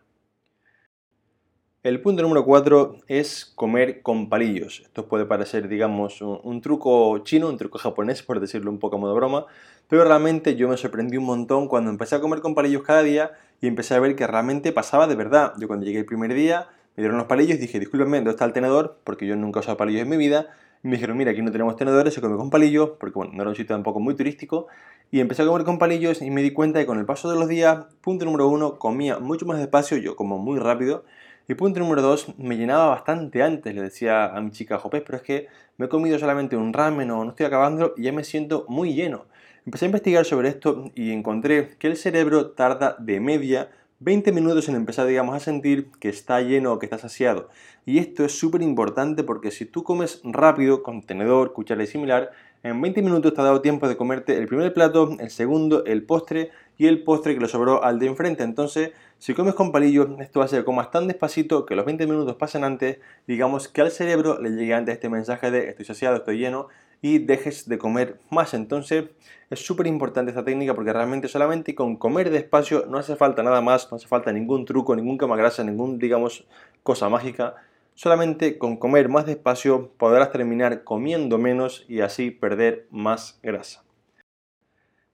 El 1.85 2.01
punto 2.01 2.23
número 2.23 2.43
4 2.43 2.95
es 3.07 3.45
comer 3.53 4.01
con 4.01 4.27
palillos. 4.27 4.81
Esto 4.83 5.05
puede 5.05 5.27
parecer, 5.27 5.67
digamos, 5.67 6.19
un, 6.19 6.59
truco 6.59 7.19
chino, 7.19 7.47
un 7.47 7.59
truco 7.59 7.77
japonés, 7.77 8.23
por 8.23 8.39
decirlo 8.39 8.71
un 8.71 8.79
poco 8.79 8.95
a 8.95 8.99
modo 8.99 9.13
broma, 9.13 9.45
pero 9.87 10.03
realmente 10.03 10.55
yo 10.55 10.67
me 10.67 10.77
sorprendí 10.77 11.17
un 11.17 11.25
montón 11.25 11.67
cuando 11.67 11.91
empecé 11.91 12.15
a 12.15 12.21
comer 12.21 12.39
con 12.39 12.55
palillos 12.55 12.81
cada 12.81 13.03
día 13.03 13.33
y 13.61 13.67
empecé 13.67 13.93
a 13.93 13.99
ver 13.99 14.15
que 14.15 14.25
realmente 14.25 14.71
pasaba 14.71 15.05
de 15.05 15.13
verdad. 15.13 15.53
Yo 15.59 15.67
cuando 15.67 15.85
llegué 15.85 15.99
el 15.99 16.07
primer 16.07 16.33
día 16.33 16.69
me 16.95 17.03
dieron 17.03 17.19
los 17.19 17.27
palillos 17.27 17.59
y 17.59 17.61
dije, 17.61 17.79
discúlpenme, 17.79 18.17
¿dónde 18.17 18.31
está 18.31 18.45
el 18.45 18.53
tenedor? 18.53 18.97
Porque 19.03 19.27
yo 19.27 19.35
nunca 19.35 19.59
he 19.59 19.61
usado 19.61 19.77
palillos 19.77 20.01
en 20.01 20.09
mi 20.09 20.17
vida. 20.17 20.47
Y 20.83 20.87
me 20.87 20.95
dijeron, 20.95 21.15
mira, 21.17 21.33
aquí 21.33 21.43
no 21.43 21.51
tenemos 21.51 21.75
tenedores, 21.75 22.15
se 22.15 22.19
come 22.19 22.35
con 22.35 22.49
palillos, 22.49 22.93
porque 22.99 23.13
bueno, 23.13 23.33
no 23.35 23.43
era 23.43 23.49
un 23.51 23.55
sitio 23.55 23.75
tampoco 23.75 23.99
muy 23.99 24.15
turístico. 24.15 24.65
Y 25.11 25.19
empecé 25.19 25.43
a 25.43 25.45
comer 25.45 25.63
con 25.63 25.77
palillos 25.77 26.23
y 26.23 26.31
me 26.31 26.41
di 26.41 26.49
cuenta 26.49 26.79
que 26.79 26.87
con 26.87 26.97
el 26.97 27.05
paso 27.05 27.29
de 27.29 27.37
los 27.37 27.47
días, 27.47 27.85
punto 28.01 28.25
número 28.25 28.47
uno, 28.47 28.79
comía 28.79 29.19
mucho 29.19 29.45
más 29.45 29.59
despacio, 29.59 29.97
yo 29.97 30.15
como 30.15 30.39
muy 30.39 30.57
rápido. 30.57 31.03
Y 31.47 31.53
punto 31.53 31.79
número 31.79 32.01
dos, 32.01 32.33
me 32.39 32.57
llenaba 32.57 32.87
bastante 32.87 33.43
antes, 33.43 33.75
le 33.75 33.83
decía 33.83 34.25
a 34.25 34.41
mi 34.41 34.49
chica 34.49 34.79
Jopés, 34.79 35.03
pero 35.05 35.17
es 35.17 35.23
que 35.23 35.47
me 35.77 35.85
he 35.85 35.89
comido 35.89 36.17
solamente 36.17 36.57
un 36.57 36.73
ramen 36.73 37.11
o 37.11 37.23
no 37.23 37.29
estoy 37.29 37.45
acabando 37.45 37.93
y 37.97 38.03
ya 38.03 38.11
me 38.11 38.23
siento 38.23 38.65
muy 38.67 38.95
lleno. 38.95 39.25
Empecé 39.63 39.85
a 39.85 39.87
investigar 39.87 40.25
sobre 40.25 40.49
esto 40.49 40.91
y 40.95 41.11
encontré 41.11 41.75
que 41.77 41.85
el 41.87 41.97
cerebro 41.97 42.51
tarda 42.51 42.95
de 42.97 43.19
media 43.19 43.69
20 43.99 44.31
minutos 44.31 44.67
en 44.67 44.75
empezar, 44.75 45.07
digamos, 45.07 45.35
a 45.35 45.39
sentir 45.39 45.89
que 45.99 46.09
está 46.09 46.41
lleno 46.41 46.73
o 46.73 46.79
que 46.79 46.85
está 46.85 46.97
saciado. 46.97 47.49
Y 47.85 47.99
esto 47.99 48.25
es 48.25 48.37
súper 48.37 48.61
importante 48.61 49.23
porque 49.23 49.51
si 49.51 49.65
tú 49.65 49.83
comes 49.83 50.21
rápido, 50.23 50.83
con 50.83 51.03
tenedor, 51.03 51.53
cuchara 51.53 51.83
y 51.83 51.87
similar, 51.87 52.31
en 52.63 52.81
20 52.81 53.01
minutos 53.03 53.33
te 53.33 53.41
ha 53.41 53.43
dado 53.45 53.61
tiempo 53.61 53.87
de 53.87 53.95
comerte 53.95 54.35
el 54.37 54.47
primer 54.47 54.73
plato, 54.73 55.15
el 55.19 55.29
segundo, 55.29 55.85
el 55.85 56.03
postre 56.03 56.51
y 56.77 56.87
el 56.87 57.03
postre 57.03 57.35
que 57.35 57.41
le 57.41 57.47
sobró 57.47 57.83
al 57.83 57.99
de 57.99 58.07
enfrente. 58.07 58.43
Entonces, 58.43 58.91
si 59.19 59.33
comes 59.33 59.55
con 59.55 59.71
palillo, 59.71 60.17
esto 60.19 60.47
ser 60.47 60.59
que 60.59 60.65
comas 60.65 60.91
tan 60.91 61.07
despacito 61.07 61.65
que 61.65 61.75
los 61.75 61.85
20 61.85 62.05
minutos 62.05 62.35
pasen 62.35 62.63
antes, 62.63 62.99
digamos 63.27 63.67
que 63.67 63.81
al 63.81 63.91
cerebro 63.91 64.39
le 64.41 64.51
llegue 64.51 64.73
antes 64.73 64.93
este 64.93 65.09
mensaje 65.09 65.51
de 65.51 65.69
estoy 65.69 65.85
saciado, 65.85 66.17
estoy 66.17 66.37
lleno 66.37 66.67
y 67.01 67.19
dejes 67.19 67.69
de 67.69 67.77
comer 67.77 68.19
más. 68.29 68.53
Entonces 68.53 69.05
es 69.49 69.65
súper 69.65 69.87
importante 69.87 70.31
esta 70.31 70.43
técnica 70.43 70.73
porque 70.73 70.91
realmente 70.91 71.27
solamente 71.27 71.75
con 71.75 71.95
comer 71.97 72.29
despacio 72.29 72.85
no 72.87 72.97
hace 72.97 73.15
falta 73.15 73.43
nada 73.43 73.61
más, 73.61 73.89
no 73.91 73.97
hace 73.97 74.07
falta 74.07 74.31
ningún 74.31 74.65
truco, 74.65 74.95
ningún 74.95 75.17
grasa, 75.17 75.63
ningún, 75.63 75.97
digamos, 75.99 76.45
cosa 76.83 77.09
mágica. 77.09 77.55
Solamente 77.93 78.57
con 78.57 78.75
comer 78.75 79.07
más 79.07 79.25
despacio 79.25 79.91
podrás 79.97 80.31
terminar 80.31 80.83
comiendo 80.83 81.37
menos 81.37 81.85
y 81.87 82.01
así 82.01 82.31
perder 82.31 82.87
más 82.91 83.39
grasa. 83.41 83.84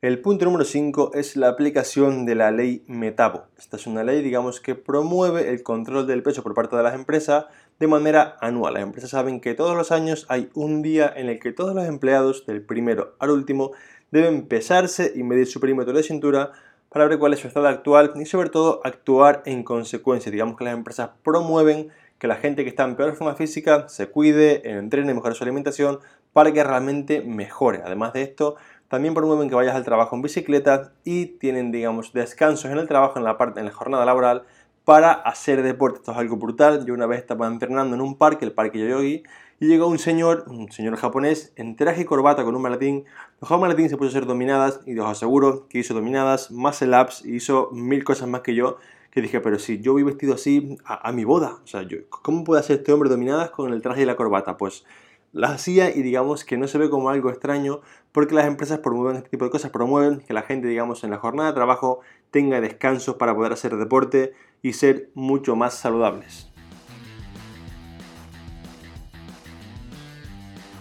El 0.01 0.19
punto 0.19 0.45
número 0.45 0.65
5 0.65 1.11
es 1.13 1.35
la 1.35 1.47
aplicación 1.47 2.25
de 2.25 2.33
la 2.33 2.49
ley 2.49 2.83
Metabo. 2.87 3.43
Esta 3.55 3.77
es 3.77 3.85
una 3.85 4.03
ley, 4.03 4.23
digamos, 4.23 4.59
que 4.59 4.73
promueve 4.73 5.51
el 5.51 5.61
control 5.61 6.07
del 6.07 6.23
peso 6.23 6.41
por 6.41 6.55
parte 6.55 6.75
de 6.75 6.81
las 6.81 6.95
empresas 6.95 7.45
de 7.79 7.85
manera 7.85 8.35
anual. 8.41 8.73
Las 8.73 8.81
empresas 8.81 9.11
saben 9.11 9.39
que 9.39 9.53
todos 9.53 9.77
los 9.77 9.91
años 9.91 10.25
hay 10.27 10.49
un 10.55 10.81
día 10.81 11.13
en 11.15 11.29
el 11.29 11.39
que 11.39 11.51
todos 11.51 11.75
los 11.75 11.85
empleados, 11.85 12.47
del 12.47 12.65
primero 12.65 13.13
al 13.19 13.29
último, 13.29 13.73
deben 14.09 14.47
pesarse 14.47 15.13
y 15.15 15.21
medir 15.21 15.45
su 15.45 15.59
perímetro 15.59 15.93
de 15.93 16.01
cintura 16.01 16.51
para 16.89 17.05
ver 17.05 17.19
cuál 17.19 17.33
es 17.33 17.39
su 17.39 17.47
estado 17.47 17.67
actual 17.67 18.13
y 18.15 18.25
sobre 18.25 18.49
todo 18.49 18.81
actuar 18.83 19.43
en 19.45 19.61
consecuencia. 19.63 20.31
Digamos 20.31 20.57
que 20.57 20.63
las 20.63 20.73
empresas 20.73 21.11
promueven 21.23 21.89
que 22.17 22.25
la 22.25 22.37
gente 22.37 22.63
que 22.63 22.69
está 22.69 22.85
en 22.85 22.95
peor 22.95 23.15
forma 23.15 23.35
física 23.35 23.87
se 23.87 24.07
cuide, 24.07 24.67
entrene, 24.67 25.13
mejore 25.13 25.35
su 25.35 25.43
alimentación 25.43 25.99
para 26.33 26.51
que 26.51 26.63
realmente 26.63 27.21
mejore. 27.21 27.81
Además 27.85 28.13
de 28.13 28.23
esto, 28.23 28.55
también 28.91 29.13
promueven 29.13 29.47
que 29.47 29.55
vayas 29.55 29.73
al 29.73 29.85
trabajo 29.85 30.17
en 30.17 30.21
bicicleta 30.21 30.91
y 31.05 31.27
tienen, 31.27 31.71
digamos, 31.71 32.11
descansos 32.11 32.69
en 32.69 32.77
el 32.77 32.89
trabajo, 32.89 33.17
en 33.17 33.23
la, 33.23 33.37
parte, 33.37 33.61
en 33.61 33.67
la 33.67 33.71
jornada 33.71 34.03
laboral, 34.03 34.43
para 34.83 35.13
hacer 35.13 35.63
deporte. 35.63 35.99
Esto 35.99 36.11
es 36.11 36.17
algo 36.17 36.35
brutal. 36.35 36.85
Yo 36.85 36.93
una 36.93 37.05
vez 37.05 37.19
estaba 37.19 37.47
entrenando 37.47 37.95
en 37.95 38.01
un 38.01 38.17
parque, 38.17 38.43
el 38.43 38.51
parque 38.51 38.79
Yoyogi, 38.79 39.23
y 39.61 39.67
llegó 39.67 39.87
un 39.87 39.97
señor, 39.97 40.43
un 40.47 40.69
señor 40.73 40.97
japonés, 40.97 41.53
en 41.55 41.77
traje 41.77 42.01
y 42.01 42.03
corbata 42.03 42.43
con 42.43 42.53
un 42.53 42.61
maletín. 42.61 43.05
Dejó 43.39 43.55
el 43.55 43.61
maletín 43.61 43.87
se 43.87 43.95
puso 43.95 44.09
a 44.09 44.11
hacer 44.11 44.25
dominadas 44.25 44.81
y 44.85 44.99
os 44.99 45.09
aseguro 45.09 45.69
que 45.69 45.79
hizo 45.79 45.93
dominadas, 45.93 46.51
más 46.51 46.81
el 46.81 46.93
ups, 46.93 47.23
y 47.23 47.35
hizo 47.35 47.69
mil 47.71 48.03
cosas 48.03 48.27
más 48.27 48.41
que 48.41 48.55
yo. 48.55 48.75
Que 49.09 49.21
dije, 49.21 49.39
pero 49.39 49.57
si 49.57 49.79
yo 49.79 49.93
voy 49.93 50.03
vestido 50.03 50.33
así 50.33 50.77
a, 50.83 51.07
a 51.07 51.13
mi 51.13 51.23
boda, 51.23 51.59
o 51.63 51.67
sea, 51.67 51.83
yo, 51.83 51.99
¿cómo 52.09 52.43
puede 52.43 52.59
hacer 52.59 52.79
este 52.79 52.91
hombre 52.91 53.09
dominadas 53.09 53.51
con 53.51 53.71
el 53.71 53.81
traje 53.81 54.01
y 54.01 54.05
la 54.05 54.17
corbata? 54.17 54.57
Pues 54.57 54.83
las 55.33 55.51
hacía 55.51 55.95
y 55.95 56.01
digamos 56.01 56.43
que 56.43 56.57
no 56.57 56.67
se 56.67 56.77
ve 56.77 56.89
como 56.89 57.09
algo 57.09 57.29
extraño 57.29 57.81
porque 58.11 58.35
las 58.35 58.45
empresas 58.45 58.79
promueven 58.79 59.17
este 59.17 59.29
tipo 59.29 59.45
de 59.45 59.51
cosas, 59.51 59.71
promueven 59.71 60.19
que 60.19 60.33
la 60.33 60.41
gente 60.41 60.67
digamos 60.67 61.03
en 61.03 61.11
la 61.11 61.17
jornada 61.17 61.49
de 61.49 61.55
trabajo 61.55 62.01
tenga 62.31 62.59
descansos 62.59 63.15
para 63.15 63.35
poder 63.35 63.53
hacer 63.53 63.77
deporte 63.77 64.33
y 64.61 64.73
ser 64.73 65.09
mucho 65.13 65.55
más 65.55 65.73
saludables. 65.73 66.47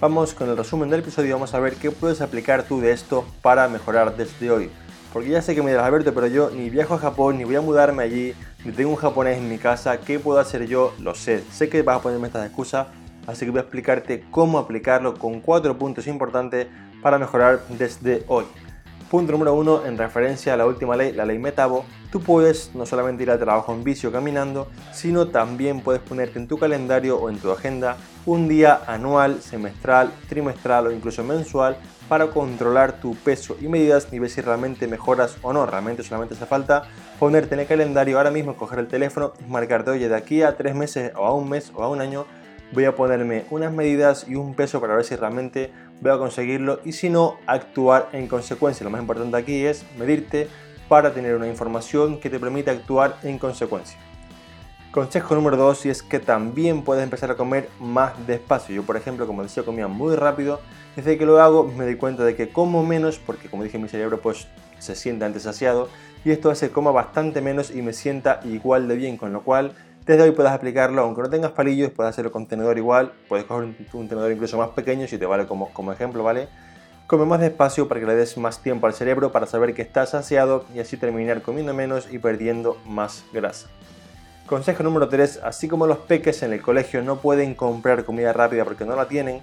Vamos 0.01 0.33
con 0.33 0.49
el 0.49 0.57
resumen 0.57 0.89
del 0.89 1.01
episodio 1.01 1.35
vamos 1.35 1.53
a 1.53 1.61
ver 1.61 1.75
qué 1.75 1.91
puedes 1.91 2.23
aplicar 2.23 2.63
tú 2.63 2.81
de 2.81 2.93
esto 2.93 3.27
para 3.43 3.69
mejorar 3.69 4.17
desde 4.17 4.51
hoy. 4.51 4.71
Porque 5.13 5.29
ya 5.29 5.43
sé 5.43 5.55
que 5.55 5.63
me 5.63 5.73
dirás, 5.73 5.85
Alberto, 5.85 6.15
pero 6.15 6.29
yo 6.29 6.51
ni 6.51 6.71
viajo 6.71 6.95
a 6.95 6.99
Japón, 6.99 7.37
ni 7.37 7.45
voy 7.45 7.57
a 7.57 7.61
mudarme 7.61 8.05
allí, 8.05 8.33
ni 8.65 8.73
tengo 8.73 8.91
un 8.91 8.97
japonés 8.97 9.39
en 9.39 9.49
mi 9.49 9.59
casa, 9.59 10.01
¿qué 10.01 10.19
puedo 10.19 10.39
hacer 10.39 10.67
yo? 10.67 10.95
Lo 11.01 11.15
sé, 11.15 11.45
sé 11.51 11.69
que 11.69 11.83
vas 11.83 11.99
a 11.99 12.03
ponerme 12.03 12.29
estas 12.29 12.47
excusas, 12.47 12.87
así 13.31 13.45
que 13.45 13.51
voy 13.51 13.59
a 13.59 13.63
explicarte 13.63 14.25
cómo 14.31 14.59
aplicarlo 14.59 15.15
con 15.15 15.41
cuatro 15.41 15.79
puntos 15.79 16.07
importantes 16.07 16.67
para 17.03 17.19
mejorar 17.19 17.61
desde 17.69 18.25
hoy. 18.29 18.45
Punto 19.11 19.33
número 19.33 19.55
uno, 19.55 19.85
en 19.85 19.99
referencia 19.99 20.55
a 20.55 20.57
la 20.57 20.67
última 20.67 20.95
ley, 20.95 21.13
la 21.13 21.25
ley 21.25 21.37
Metabo, 21.37 21.85
tú 22.13 22.21
puedes 22.21 22.73
no 22.77 22.87
solamente 22.87 23.25
ir 23.25 23.31
al 23.33 23.41
trabajo 23.41 23.73
en 23.73 23.83
bici 23.83 24.07
o 24.07 24.13
caminando, 24.13 24.69
sino 24.93 25.27
también 25.27 25.81
puedes 25.81 26.01
ponerte 26.01 26.39
en 26.39 26.47
tu 26.47 26.59
calendario 26.59 27.19
o 27.19 27.29
en 27.29 27.39
tu 27.39 27.51
agenda 27.51 27.97
un 28.25 28.47
día 28.47 28.83
anual, 28.87 29.43
semestral, 29.43 30.13
trimestral 30.29 30.87
o 30.87 30.93
incluso 30.93 31.25
mensual 31.25 31.77
para 32.09 32.29
controlar 32.29 33.01
tu 33.01 33.17
peso 33.17 33.57
y 33.61 33.67
medidas 33.67 34.07
y 34.13 34.21
ver 34.21 34.31
si 34.31 34.43
realmente 34.43 34.87
mejoras 34.87 35.39
o 35.43 35.53
no. 35.53 35.67
Realmente 35.67 36.05
solamente 36.05 36.35
hace 36.35 36.47
falta 36.47 36.85
ponerte 37.19 37.55
en 37.55 37.63
el 37.63 37.67
calendario 37.67 38.17
ahora 38.17 38.31
mismo, 38.31 38.55
coger 38.55 38.79
el 38.79 38.87
teléfono 38.87 39.33
y 39.45 39.51
marcarte, 39.51 39.91
oye, 39.91 40.09
de 40.09 40.17
aquí 40.17 40.43
a 40.43 40.57
tres 40.57 40.77
meses 40.77 41.13
o 41.17 41.27
a 41.27 41.35
un 41.35 41.49
mes 41.49 41.73
o 41.75 41.83
a 41.83 41.89
un 41.89 42.01
año 42.01 42.27
voy 42.73 42.85
a 42.85 42.95
ponerme 42.95 43.45
unas 43.51 43.73
medidas 43.73 44.27
y 44.29 44.35
un 44.35 44.55
peso 44.55 44.81
para 44.81 44.97
ver 44.97 45.05
si 45.05 45.17
realmente 45.17 45.73
voy 46.01 46.13
a 46.13 46.19
conseguirlo 46.19 46.81
y 46.85 46.93
si 46.93 47.11
no, 47.11 47.37
actuar 47.47 48.09
en 48.13 48.27
consecuencia. 48.27 48.85
Lo 48.85 48.91
más 48.91 49.01
importante 49.01 49.37
aquí 49.37 49.65
es 49.65 49.85
medirte 49.99 50.49
para 50.89 51.13
tener 51.13 51.35
una 51.35 51.47
información 51.47 52.19
que 52.19 52.31
te 52.31 52.41
permita 52.41 52.71
actuar 52.71 53.17
en 53.23 53.39
consecuencia. 53.39 53.99
Consejo 54.91 55.37
número 55.37 55.57
2 55.57 55.87
y 55.87 55.91
es 55.91 56.03
que 56.03 56.19
también 56.19 56.83
puedes 56.83 57.05
empezar 57.05 57.31
a 57.31 57.37
comer 57.37 57.69
más 57.79 58.27
despacio. 58.27 58.75
Yo, 58.75 58.83
por 58.83 58.97
ejemplo, 58.97 59.25
como 59.25 59.45
decía, 59.45 59.63
comía 59.63 59.87
muy 59.87 60.17
rápido. 60.17 60.61
Desde 60.97 61.17
que 61.17 61.25
lo 61.25 61.41
hago 61.41 61.65
me 61.65 61.85
doy 61.85 61.95
cuenta 61.95 62.25
de 62.25 62.35
que 62.35 62.49
como 62.49 62.85
menos, 62.85 63.19
porque 63.19 63.49
como 63.49 63.63
dije 63.63 63.79
mi 63.79 63.89
cerebro 63.89 64.21
pues 64.21 64.49
se 64.81 64.97
siente 64.97 65.25
antes 65.25 65.45
saciado 65.45 65.89
y 66.25 66.33
esto 66.33 66.51
hace 66.51 66.69
que 66.69 66.73
coma 66.73 66.91
bastante 66.91 67.41
menos 67.41 67.71
y 67.71 67.83
me 67.83 67.93
sienta 67.93 68.41
igual 68.45 68.89
de 68.89 68.97
bien, 68.97 69.17
con 69.17 69.33
lo 69.33 69.43
cual 69.43 69.75
desde 70.11 70.25
hoy 70.25 70.33
puedes 70.33 70.51
aplicarlo, 70.51 71.03
aunque 71.03 71.23
no 71.23 71.31
tengas 71.31 71.53
palillos, 71.53 71.93
puedes 71.93 72.11
hacerlo 72.11 72.33
con 72.33 72.47
tenedor 72.47 72.77
igual, 72.77 73.13
puedes 73.29 73.45
coger 73.47 73.73
un, 73.93 74.09
tenedor 74.09 74.33
incluso 74.33 74.59
más 74.59 74.71
pequeño 74.71 75.07
si 75.07 75.19
te 75.19 75.27
vale 75.27 75.47
como, 75.47 75.71
ejemplo, 75.93 76.25
¿vale? 76.25 76.49
Come 77.07 77.25
más 77.27 77.41
despacio 77.41 77.87
para 77.87 78.01
que 78.01 78.07
le 78.07 78.17
des 78.17 78.37
más 78.37 78.61
tiempo 78.61 78.89
al 78.89 78.93
cerebro 78.93 79.31
para 79.31 79.47
saber 79.47 79.73
que 79.73 79.83
estás 79.83 80.11
saciado 80.11 80.65
y 80.75 80.81
así 80.81 80.97
terminar 80.97 81.43
comiendo 81.43 81.75
menos 81.75 82.13
y 82.13 82.19
perdiendo 82.19 82.77
más 82.87 83.25
grasa. 83.33 83.69
Consejo 84.47 84.83
número 84.83 85.09
3, 85.09 85.41
así 85.45 85.69
como 85.69 85.87
los 85.87 85.99
peques 85.99 86.43
en 86.43 86.53
el 86.53 86.61
colegio 86.61 87.03
no 87.03 87.17
pueden 87.17 87.55
comprar 87.55 88.05
comida 88.05 88.33
rápida 88.33 88.65
porque 88.65 88.85
no 88.85 88.97
la 88.97 89.07
tienen, 89.07 89.41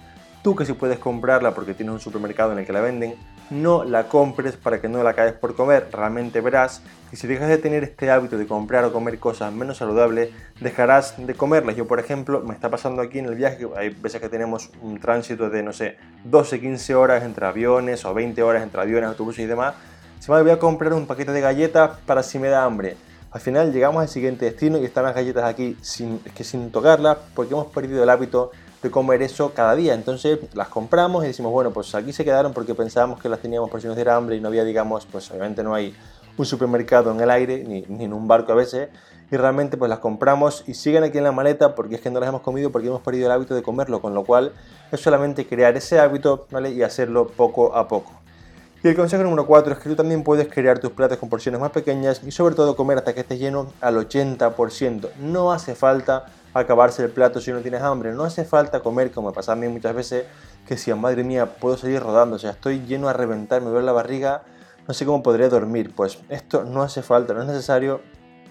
Tú 0.47 0.55
que 0.55 0.65
si 0.65 0.73
puedes 0.73 0.99
comprarla 0.99 1.53
porque 1.53 1.73
tienes 1.73 1.93
un 1.93 1.99
supermercado 1.99 2.53
en 2.53 2.59
el 2.59 2.65
que 2.65 2.71
la 2.71 2.81
venden, 2.81 3.15
no 3.49 3.83
la 3.83 4.07
compres 4.07 4.57
para 4.57 4.81
que 4.81 4.89
no 4.89 5.03
la 5.03 5.13
caes 5.13 5.33
por 5.33 5.55
comer. 5.55 5.87
Realmente 5.91 6.41
verás 6.41 6.81
que 7.09 7.15
si 7.15 7.27
dejas 7.27 7.47
de 7.47 7.57
tener 7.57 7.83
este 7.83 8.09
hábito 8.11 8.37
de 8.37 8.45
comprar 8.45 8.83
o 8.83 8.91
comer 8.91 9.19
cosas 9.19 9.53
menos 9.53 9.77
saludables, 9.77 10.29
dejarás 10.59 11.15
de 11.17 11.33
comerlas. 11.33 11.75
Yo, 11.75 11.87
por 11.87 11.99
ejemplo, 11.99 12.41
me 12.41 12.53
está 12.53 12.69
pasando 12.69 13.01
aquí 13.01 13.19
en 13.19 13.25
el 13.25 13.35
viaje, 13.35 13.67
hay 13.75 13.89
veces 13.89 14.21
que 14.21 14.29
tenemos 14.29 14.69
un 14.81 14.99
tránsito 14.99 15.49
de, 15.49 15.63
no 15.63 15.73
sé, 15.73 15.97
12, 16.25 16.59
15 16.59 16.95
horas 16.95 17.23
entre 17.23 17.45
aviones 17.45 18.03
o 18.05 18.13
20 18.13 18.41
horas 18.43 18.63
entre 18.63 18.81
aviones, 18.81 19.09
autobuses 19.09 19.45
y 19.45 19.47
demás. 19.47 19.75
Se 20.19 20.31
me 20.31 20.41
voy 20.41 20.51
a 20.51 20.59
comprar 20.59 20.93
un 20.93 21.05
paquete 21.05 21.31
de 21.31 21.41
galletas 21.41 21.91
para 22.05 22.23
si 22.23 22.39
me 22.39 22.49
da 22.49 22.63
hambre. 22.63 22.97
Al 23.31 23.41
final 23.41 23.71
llegamos 23.71 24.01
al 24.01 24.07
siguiente 24.07 24.45
destino 24.45 24.77
y 24.77 24.85
están 24.85 25.03
las 25.03 25.13
galletas 25.13 25.43
aquí 25.43 25.77
sin, 25.81 26.19
que 26.19 26.43
sin 26.43 26.71
tocarlas 26.71 27.17
porque 27.35 27.53
hemos 27.53 27.67
perdido 27.67 28.01
el 28.01 28.09
hábito 28.09 28.51
comer 28.91 29.21
eso 29.21 29.53
cada 29.53 29.75
día. 29.75 29.93
Entonces 29.93 30.39
las 30.53 30.67
compramos 30.67 31.23
y 31.23 31.27
decimos, 31.27 31.51
bueno, 31.51 31.71
pues 31.71 31.93
aquí 31.95 32.13
se 32.13 32.23
quedaron 32.23 32.53
porque 32.53 32.75
pensábamos 32.75 33.21
que 33.21 33.29
las 33.29 33.39
teníamos 33.39 33.69
por 33.69 33.81
si 33.81 33.87
nos 33.87 33.95
diera 33.95 34.15
hambre 34.15 34.35
y 34.35 34.41
no 34.41 34.47
había, 34.47 34.63
digamos, 34.63 35.05
pues 35.05 35.29
obviamente 35.31 35.63
no 35.63 35.73
hay 35.73 35.95
un 36.37 36.45
supermercado 36.45 37.11
en 37.11 37.19
el 37.19 37.29
aire 37.31 37.63
ni, 37.63 37.81
ni, 37.87 38.05
en 38.05 38.13
un 38.13 38.27
barco 38.27 38.51
a 38.51 38.55
veces 38.55 38.89
y 39.31 39.35
realmente 39.35 39.75
pues 39.75 39.89
las 39.89 39.99
compramos 39.99 40.63
y 40.67 40.73
siguen 40.73 41.03
aquí 41.03 41.17
en 41.17 41.23
la 41.23 41.31
maleta 41.31 41.75
porque 41.75 41.95
es 41.95 42.01
que 42.01 42.09
no 42.09 42.19
las 42.19 42.29
hemos 42.29 42.41
comido 42.41 42.71
porque 42.71 42.87
hemos 42.87 43.01
perdido 43.01 43.25
el 43.25 43.31
hábito 43.31 43.55
de 43.55 43.63
comerlo, 43.63 44.01
con 44.01 44.13
lo 44.13 44.23
cual 44.23 44.53
es 44.91 44.99
solamente 44.99 45.47
crear 45.47 45.75
ese 45.75 45.99
hábito 45.99 46.47
¿vale? 46.51 46.71
y 46.71 46.83
hacerlo 46.83 47.27
poco 47.27 47.75
a 47.75 47.87
poco. 47.87 48.13
Y 48.83 48.87
el 48.89 48.95
consejo 48.95 49.23
número 49.23 49.47
4 49.47 49.73
es 49.73 49.79
que 49.79 49.89
tú 49.89 49.95
también 49.95 50.23
puedes 50.23 50.47
crear 50.47 50.77
tus 50.77 50.91
platos 50.91 51.17
con 51.17 51.29
porciones 51.29 51.59
más 51.59 51.71
pequeñas 51.71 52.21
y 52.23 52.31
sobre 52.31 52.53
todo 52.53 52.75
comer 52.75 52.99
hasta 52.99 53.13
que 53.13 53.21
estés 53.21 53.39
lleno 53.39 53.73
al 53.81 53.95
80%. 53.95 55.15
No 55.19 55.51
hace 55.51 55.73
falta 55.73 56.27
acabarse 56.59 57.03
el 57.03 57.11
plato 57.11 57.41
si 57.41 57.51
no 57.51 57.61
tienes 57.61 57.81
hambre. 57.81 58.13
No 58.13 58.23
hace 58.23 58.45
falta 58.45 58.81
comer, 58.81 59.11
como 59.11 59.29
me 59.29 59.33
pasa 59.33 59.53
a 59.53 59.55
mí 59.55 59.67
muchas 59.67 59.95
veces, 59.95 60.25
que 60.67 60.77
si, 60.77 60.93
madre 60.93 61.23
mía, 61.23 61.57
puedo 61.59 61.77
seguir 61.77 62.01
rodando, 62.01 62.35
o 62.35 62.39
sea, 62.39 62.51
estoy 62.51 62.81
lleno 62.85 63.09
a 63.09 63.13
reventar, 63.13 63.61
me 63.61 63.69
duele 63.69 63.85
la 63.85 63.93
barriga, 63.93 64.43
no 64.87 64.93
sé 64.93 65.05
cómo 65.05 65.23
podría 65.23 65.49
dormir. 65.49 65.93
Pues 65.95 66.19
esto 66.29 66.63
no 66.63 66.81
hace 66.81 67.01
falta, 67.01 67.33
no 67.33 67.41
es 67.41 67.47
necesario 67.47 68.01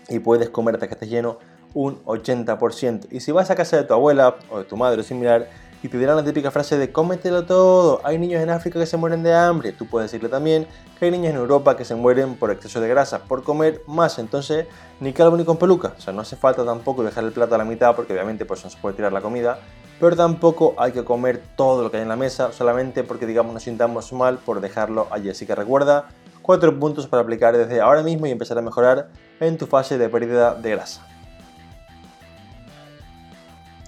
y 0.09 0.19
puedes 0.19 0.51
comer 0.51 0.75
hasta 0.75 0.87
que 0.87 0.95
estés 0.95 1.11
lleno 1.11 1.39
un 1.75 2.03
80%. 2.05 3.09
Y 3.11 3.21
si 3.21 3.33
vas 3.33 3.51
a 3.51 3.55
casa 3.55 3.77
de 3.77 3.85
tu 3.85 3.93
abuela 3.93 4.37
o 4.51 4.59
de 4.59 4.65
tu 4.65 4.77
madre 4.77 5.01
o 5.01 5.05
similar, 5.05 5.49
y 5.87 5.89
te 5.89 5.99
dirán 5.99 6.17
la 6.17 6.25
típica 6.25 6.51
frase 6.51 6.79
de 6.79 6.91
cómetelo 6.91 7.45
todo, 7.45 8.01
hay 8.03 8.19
niños 8.19 8.43
en 8.43 8.51
África 8.51 8.81
que 8.81 8.87
se 8.87 8.97
mueren 8.97 9.23
de 9.23 9.33
hambre. 9.33 9.71
Tú 9.71 9.87
puedes 9.87 10.11
decirle 10.11 10.29
también 10.29 10.67
que 10.99 11.05
hay 11.05 11.13
niños 11.13 11.31
en 11.31 11.37
Europa 11.37 11.77
que 11.77 11.85
se 11.85 11.95
mueren 11.95 12.35
por 12.35 12.51
exceso 12.51 12.81
de 12.81 12.89
grasa, 12.89 13.21
por 13.21 13.45
comer 13.45 13.83
más. 13.87 14.19
Entonces, 14.19 14.67
ni 14.99 15.13
calvo 15.13 15.37
ni 15.37 15.45
con 15.45 15.59
peluca. 15.59 15.95
O 15.97 16.01
sea, 16.01 16.13
no 16.13 16.23
hace 16.23 16.35
falta 16.35 16.65
tampoco 16.65 17.05
dejar 17.05 17.23
el 17.23 17.31
plato 17.31 17.55
a 17.55 17.59
la 17.59 17.65
mitad 17.65 17.95
porque 17.95 18.15
obviamente 18.15 18.45
pues 18.45 18.65
no 18.65 18.71
se 18.71 18.79
puede 18.79 18.97
tirar 18.97 19.13
la 19.13 19.21
comida. 19.21 19.61
Pero 20.01 20.17
tampoco 20.17 20.75
hay 20.77 20.91
que 20.91 21.05
comer 21.05 21.41
todo 21.57 21.85
lo 21.85 21.91
que 21.93 21.99
hay 21.99 22.03
en 22.03 22.09
la 22.09 22.17
mesa 22.17 22.51
solamente 22.51 23.05
porque 23.05 23.25
digamos 23.25 23.55
nos 23.55 23.63
sintamos 23.63 24.13
mal 24.13 24.39
por 24.39 24.61
dejarlo 24.61 25.07
allí. 25.13 25.31
Así 25.31 25.47
que 25.47 25.55
recuerda 25.55 26.09
cuatro 26.43 26.77
puntos 26.81 27.07
para 27.07 27.23
aplicar 27.23 27.57
desde 27.57 27.81
ahora 27.81 28.03
mismo 28.03 28.27
y 28.27 28.33
empezar 28.33 28.59
a 28.59 28.63
mejorar 28.63 29.09
en 29.39 29.57
tu 29.57 29.67
fase 29.69 29.99
de 29.99 30.09
pérdida 30.09 30.57
de 30.57 30.71
grasa. 30.71 31.07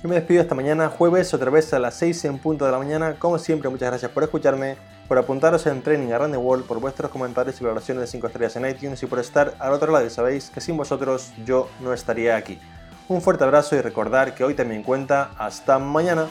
Me 0.09 0.15
despido 0.15 0.41
esta 0.41 0.55
mañana, 0.55 0.89
jueves, 0.89 1.35
otra 1.35 1.51
vez 1.51 1.75
a 1.75 1.79
las 1.79 1.93
6 1.97 2.25
en 2.25 2.39
punto 2.39 2.65
de 2.65 2.73
la 2.73 2.79
mañana. 2.79 3.17
Como 3.19 3.39
siempre, 3.39 3.69
muchas 3.69 3.91
gracias 3.91 4.11
por 4.11 4.23
escucharme, 4.23 4.79
por 5.07 5.19
apuntaros 5.19 5.67
en 5.67 5.83
Training 5.83 6.13
Around 6.13 6.33
the 6.33 6.39
World, 6.39 6.65
por 6.65 6.81
vuestros 6.81 7.11
comentarios 7.11 7.61
y 7.61 7.65
valoraciones 7.65 8.01
de 8.01 8.07
5 8.07 8.27
estrellas 8.29 8.57
en 8.57 8.67
iTunes 8.67 9.03
y 9.03 9.07
por 9.07 9.19
estar 9.19 9.55
al 9.59 9.75
otro 9.75 9.93
lado. 9.93 10.07
Y 10.07 10.11
sabéis 10.11 10.49
que 10.49 10.63
sin 10.63 10.79
vosotros 10.79 11.31
yo 11.45 11.69
no 11.81 11.93
estaría 11.93 12.37
aquí. 12.37 12.59
Un 13.07 13.21
fuerte 13.21 13.45
abrazo 13.45 13.77
y 13.77 13.83
recordar 13.83 14.35
que 14.35 14.45
hoy 14.45 14.55
también 14.55 14.83
cuenta. 14.83 15.33
Hasta 15.37 15.79
mañana. 15.79 16.27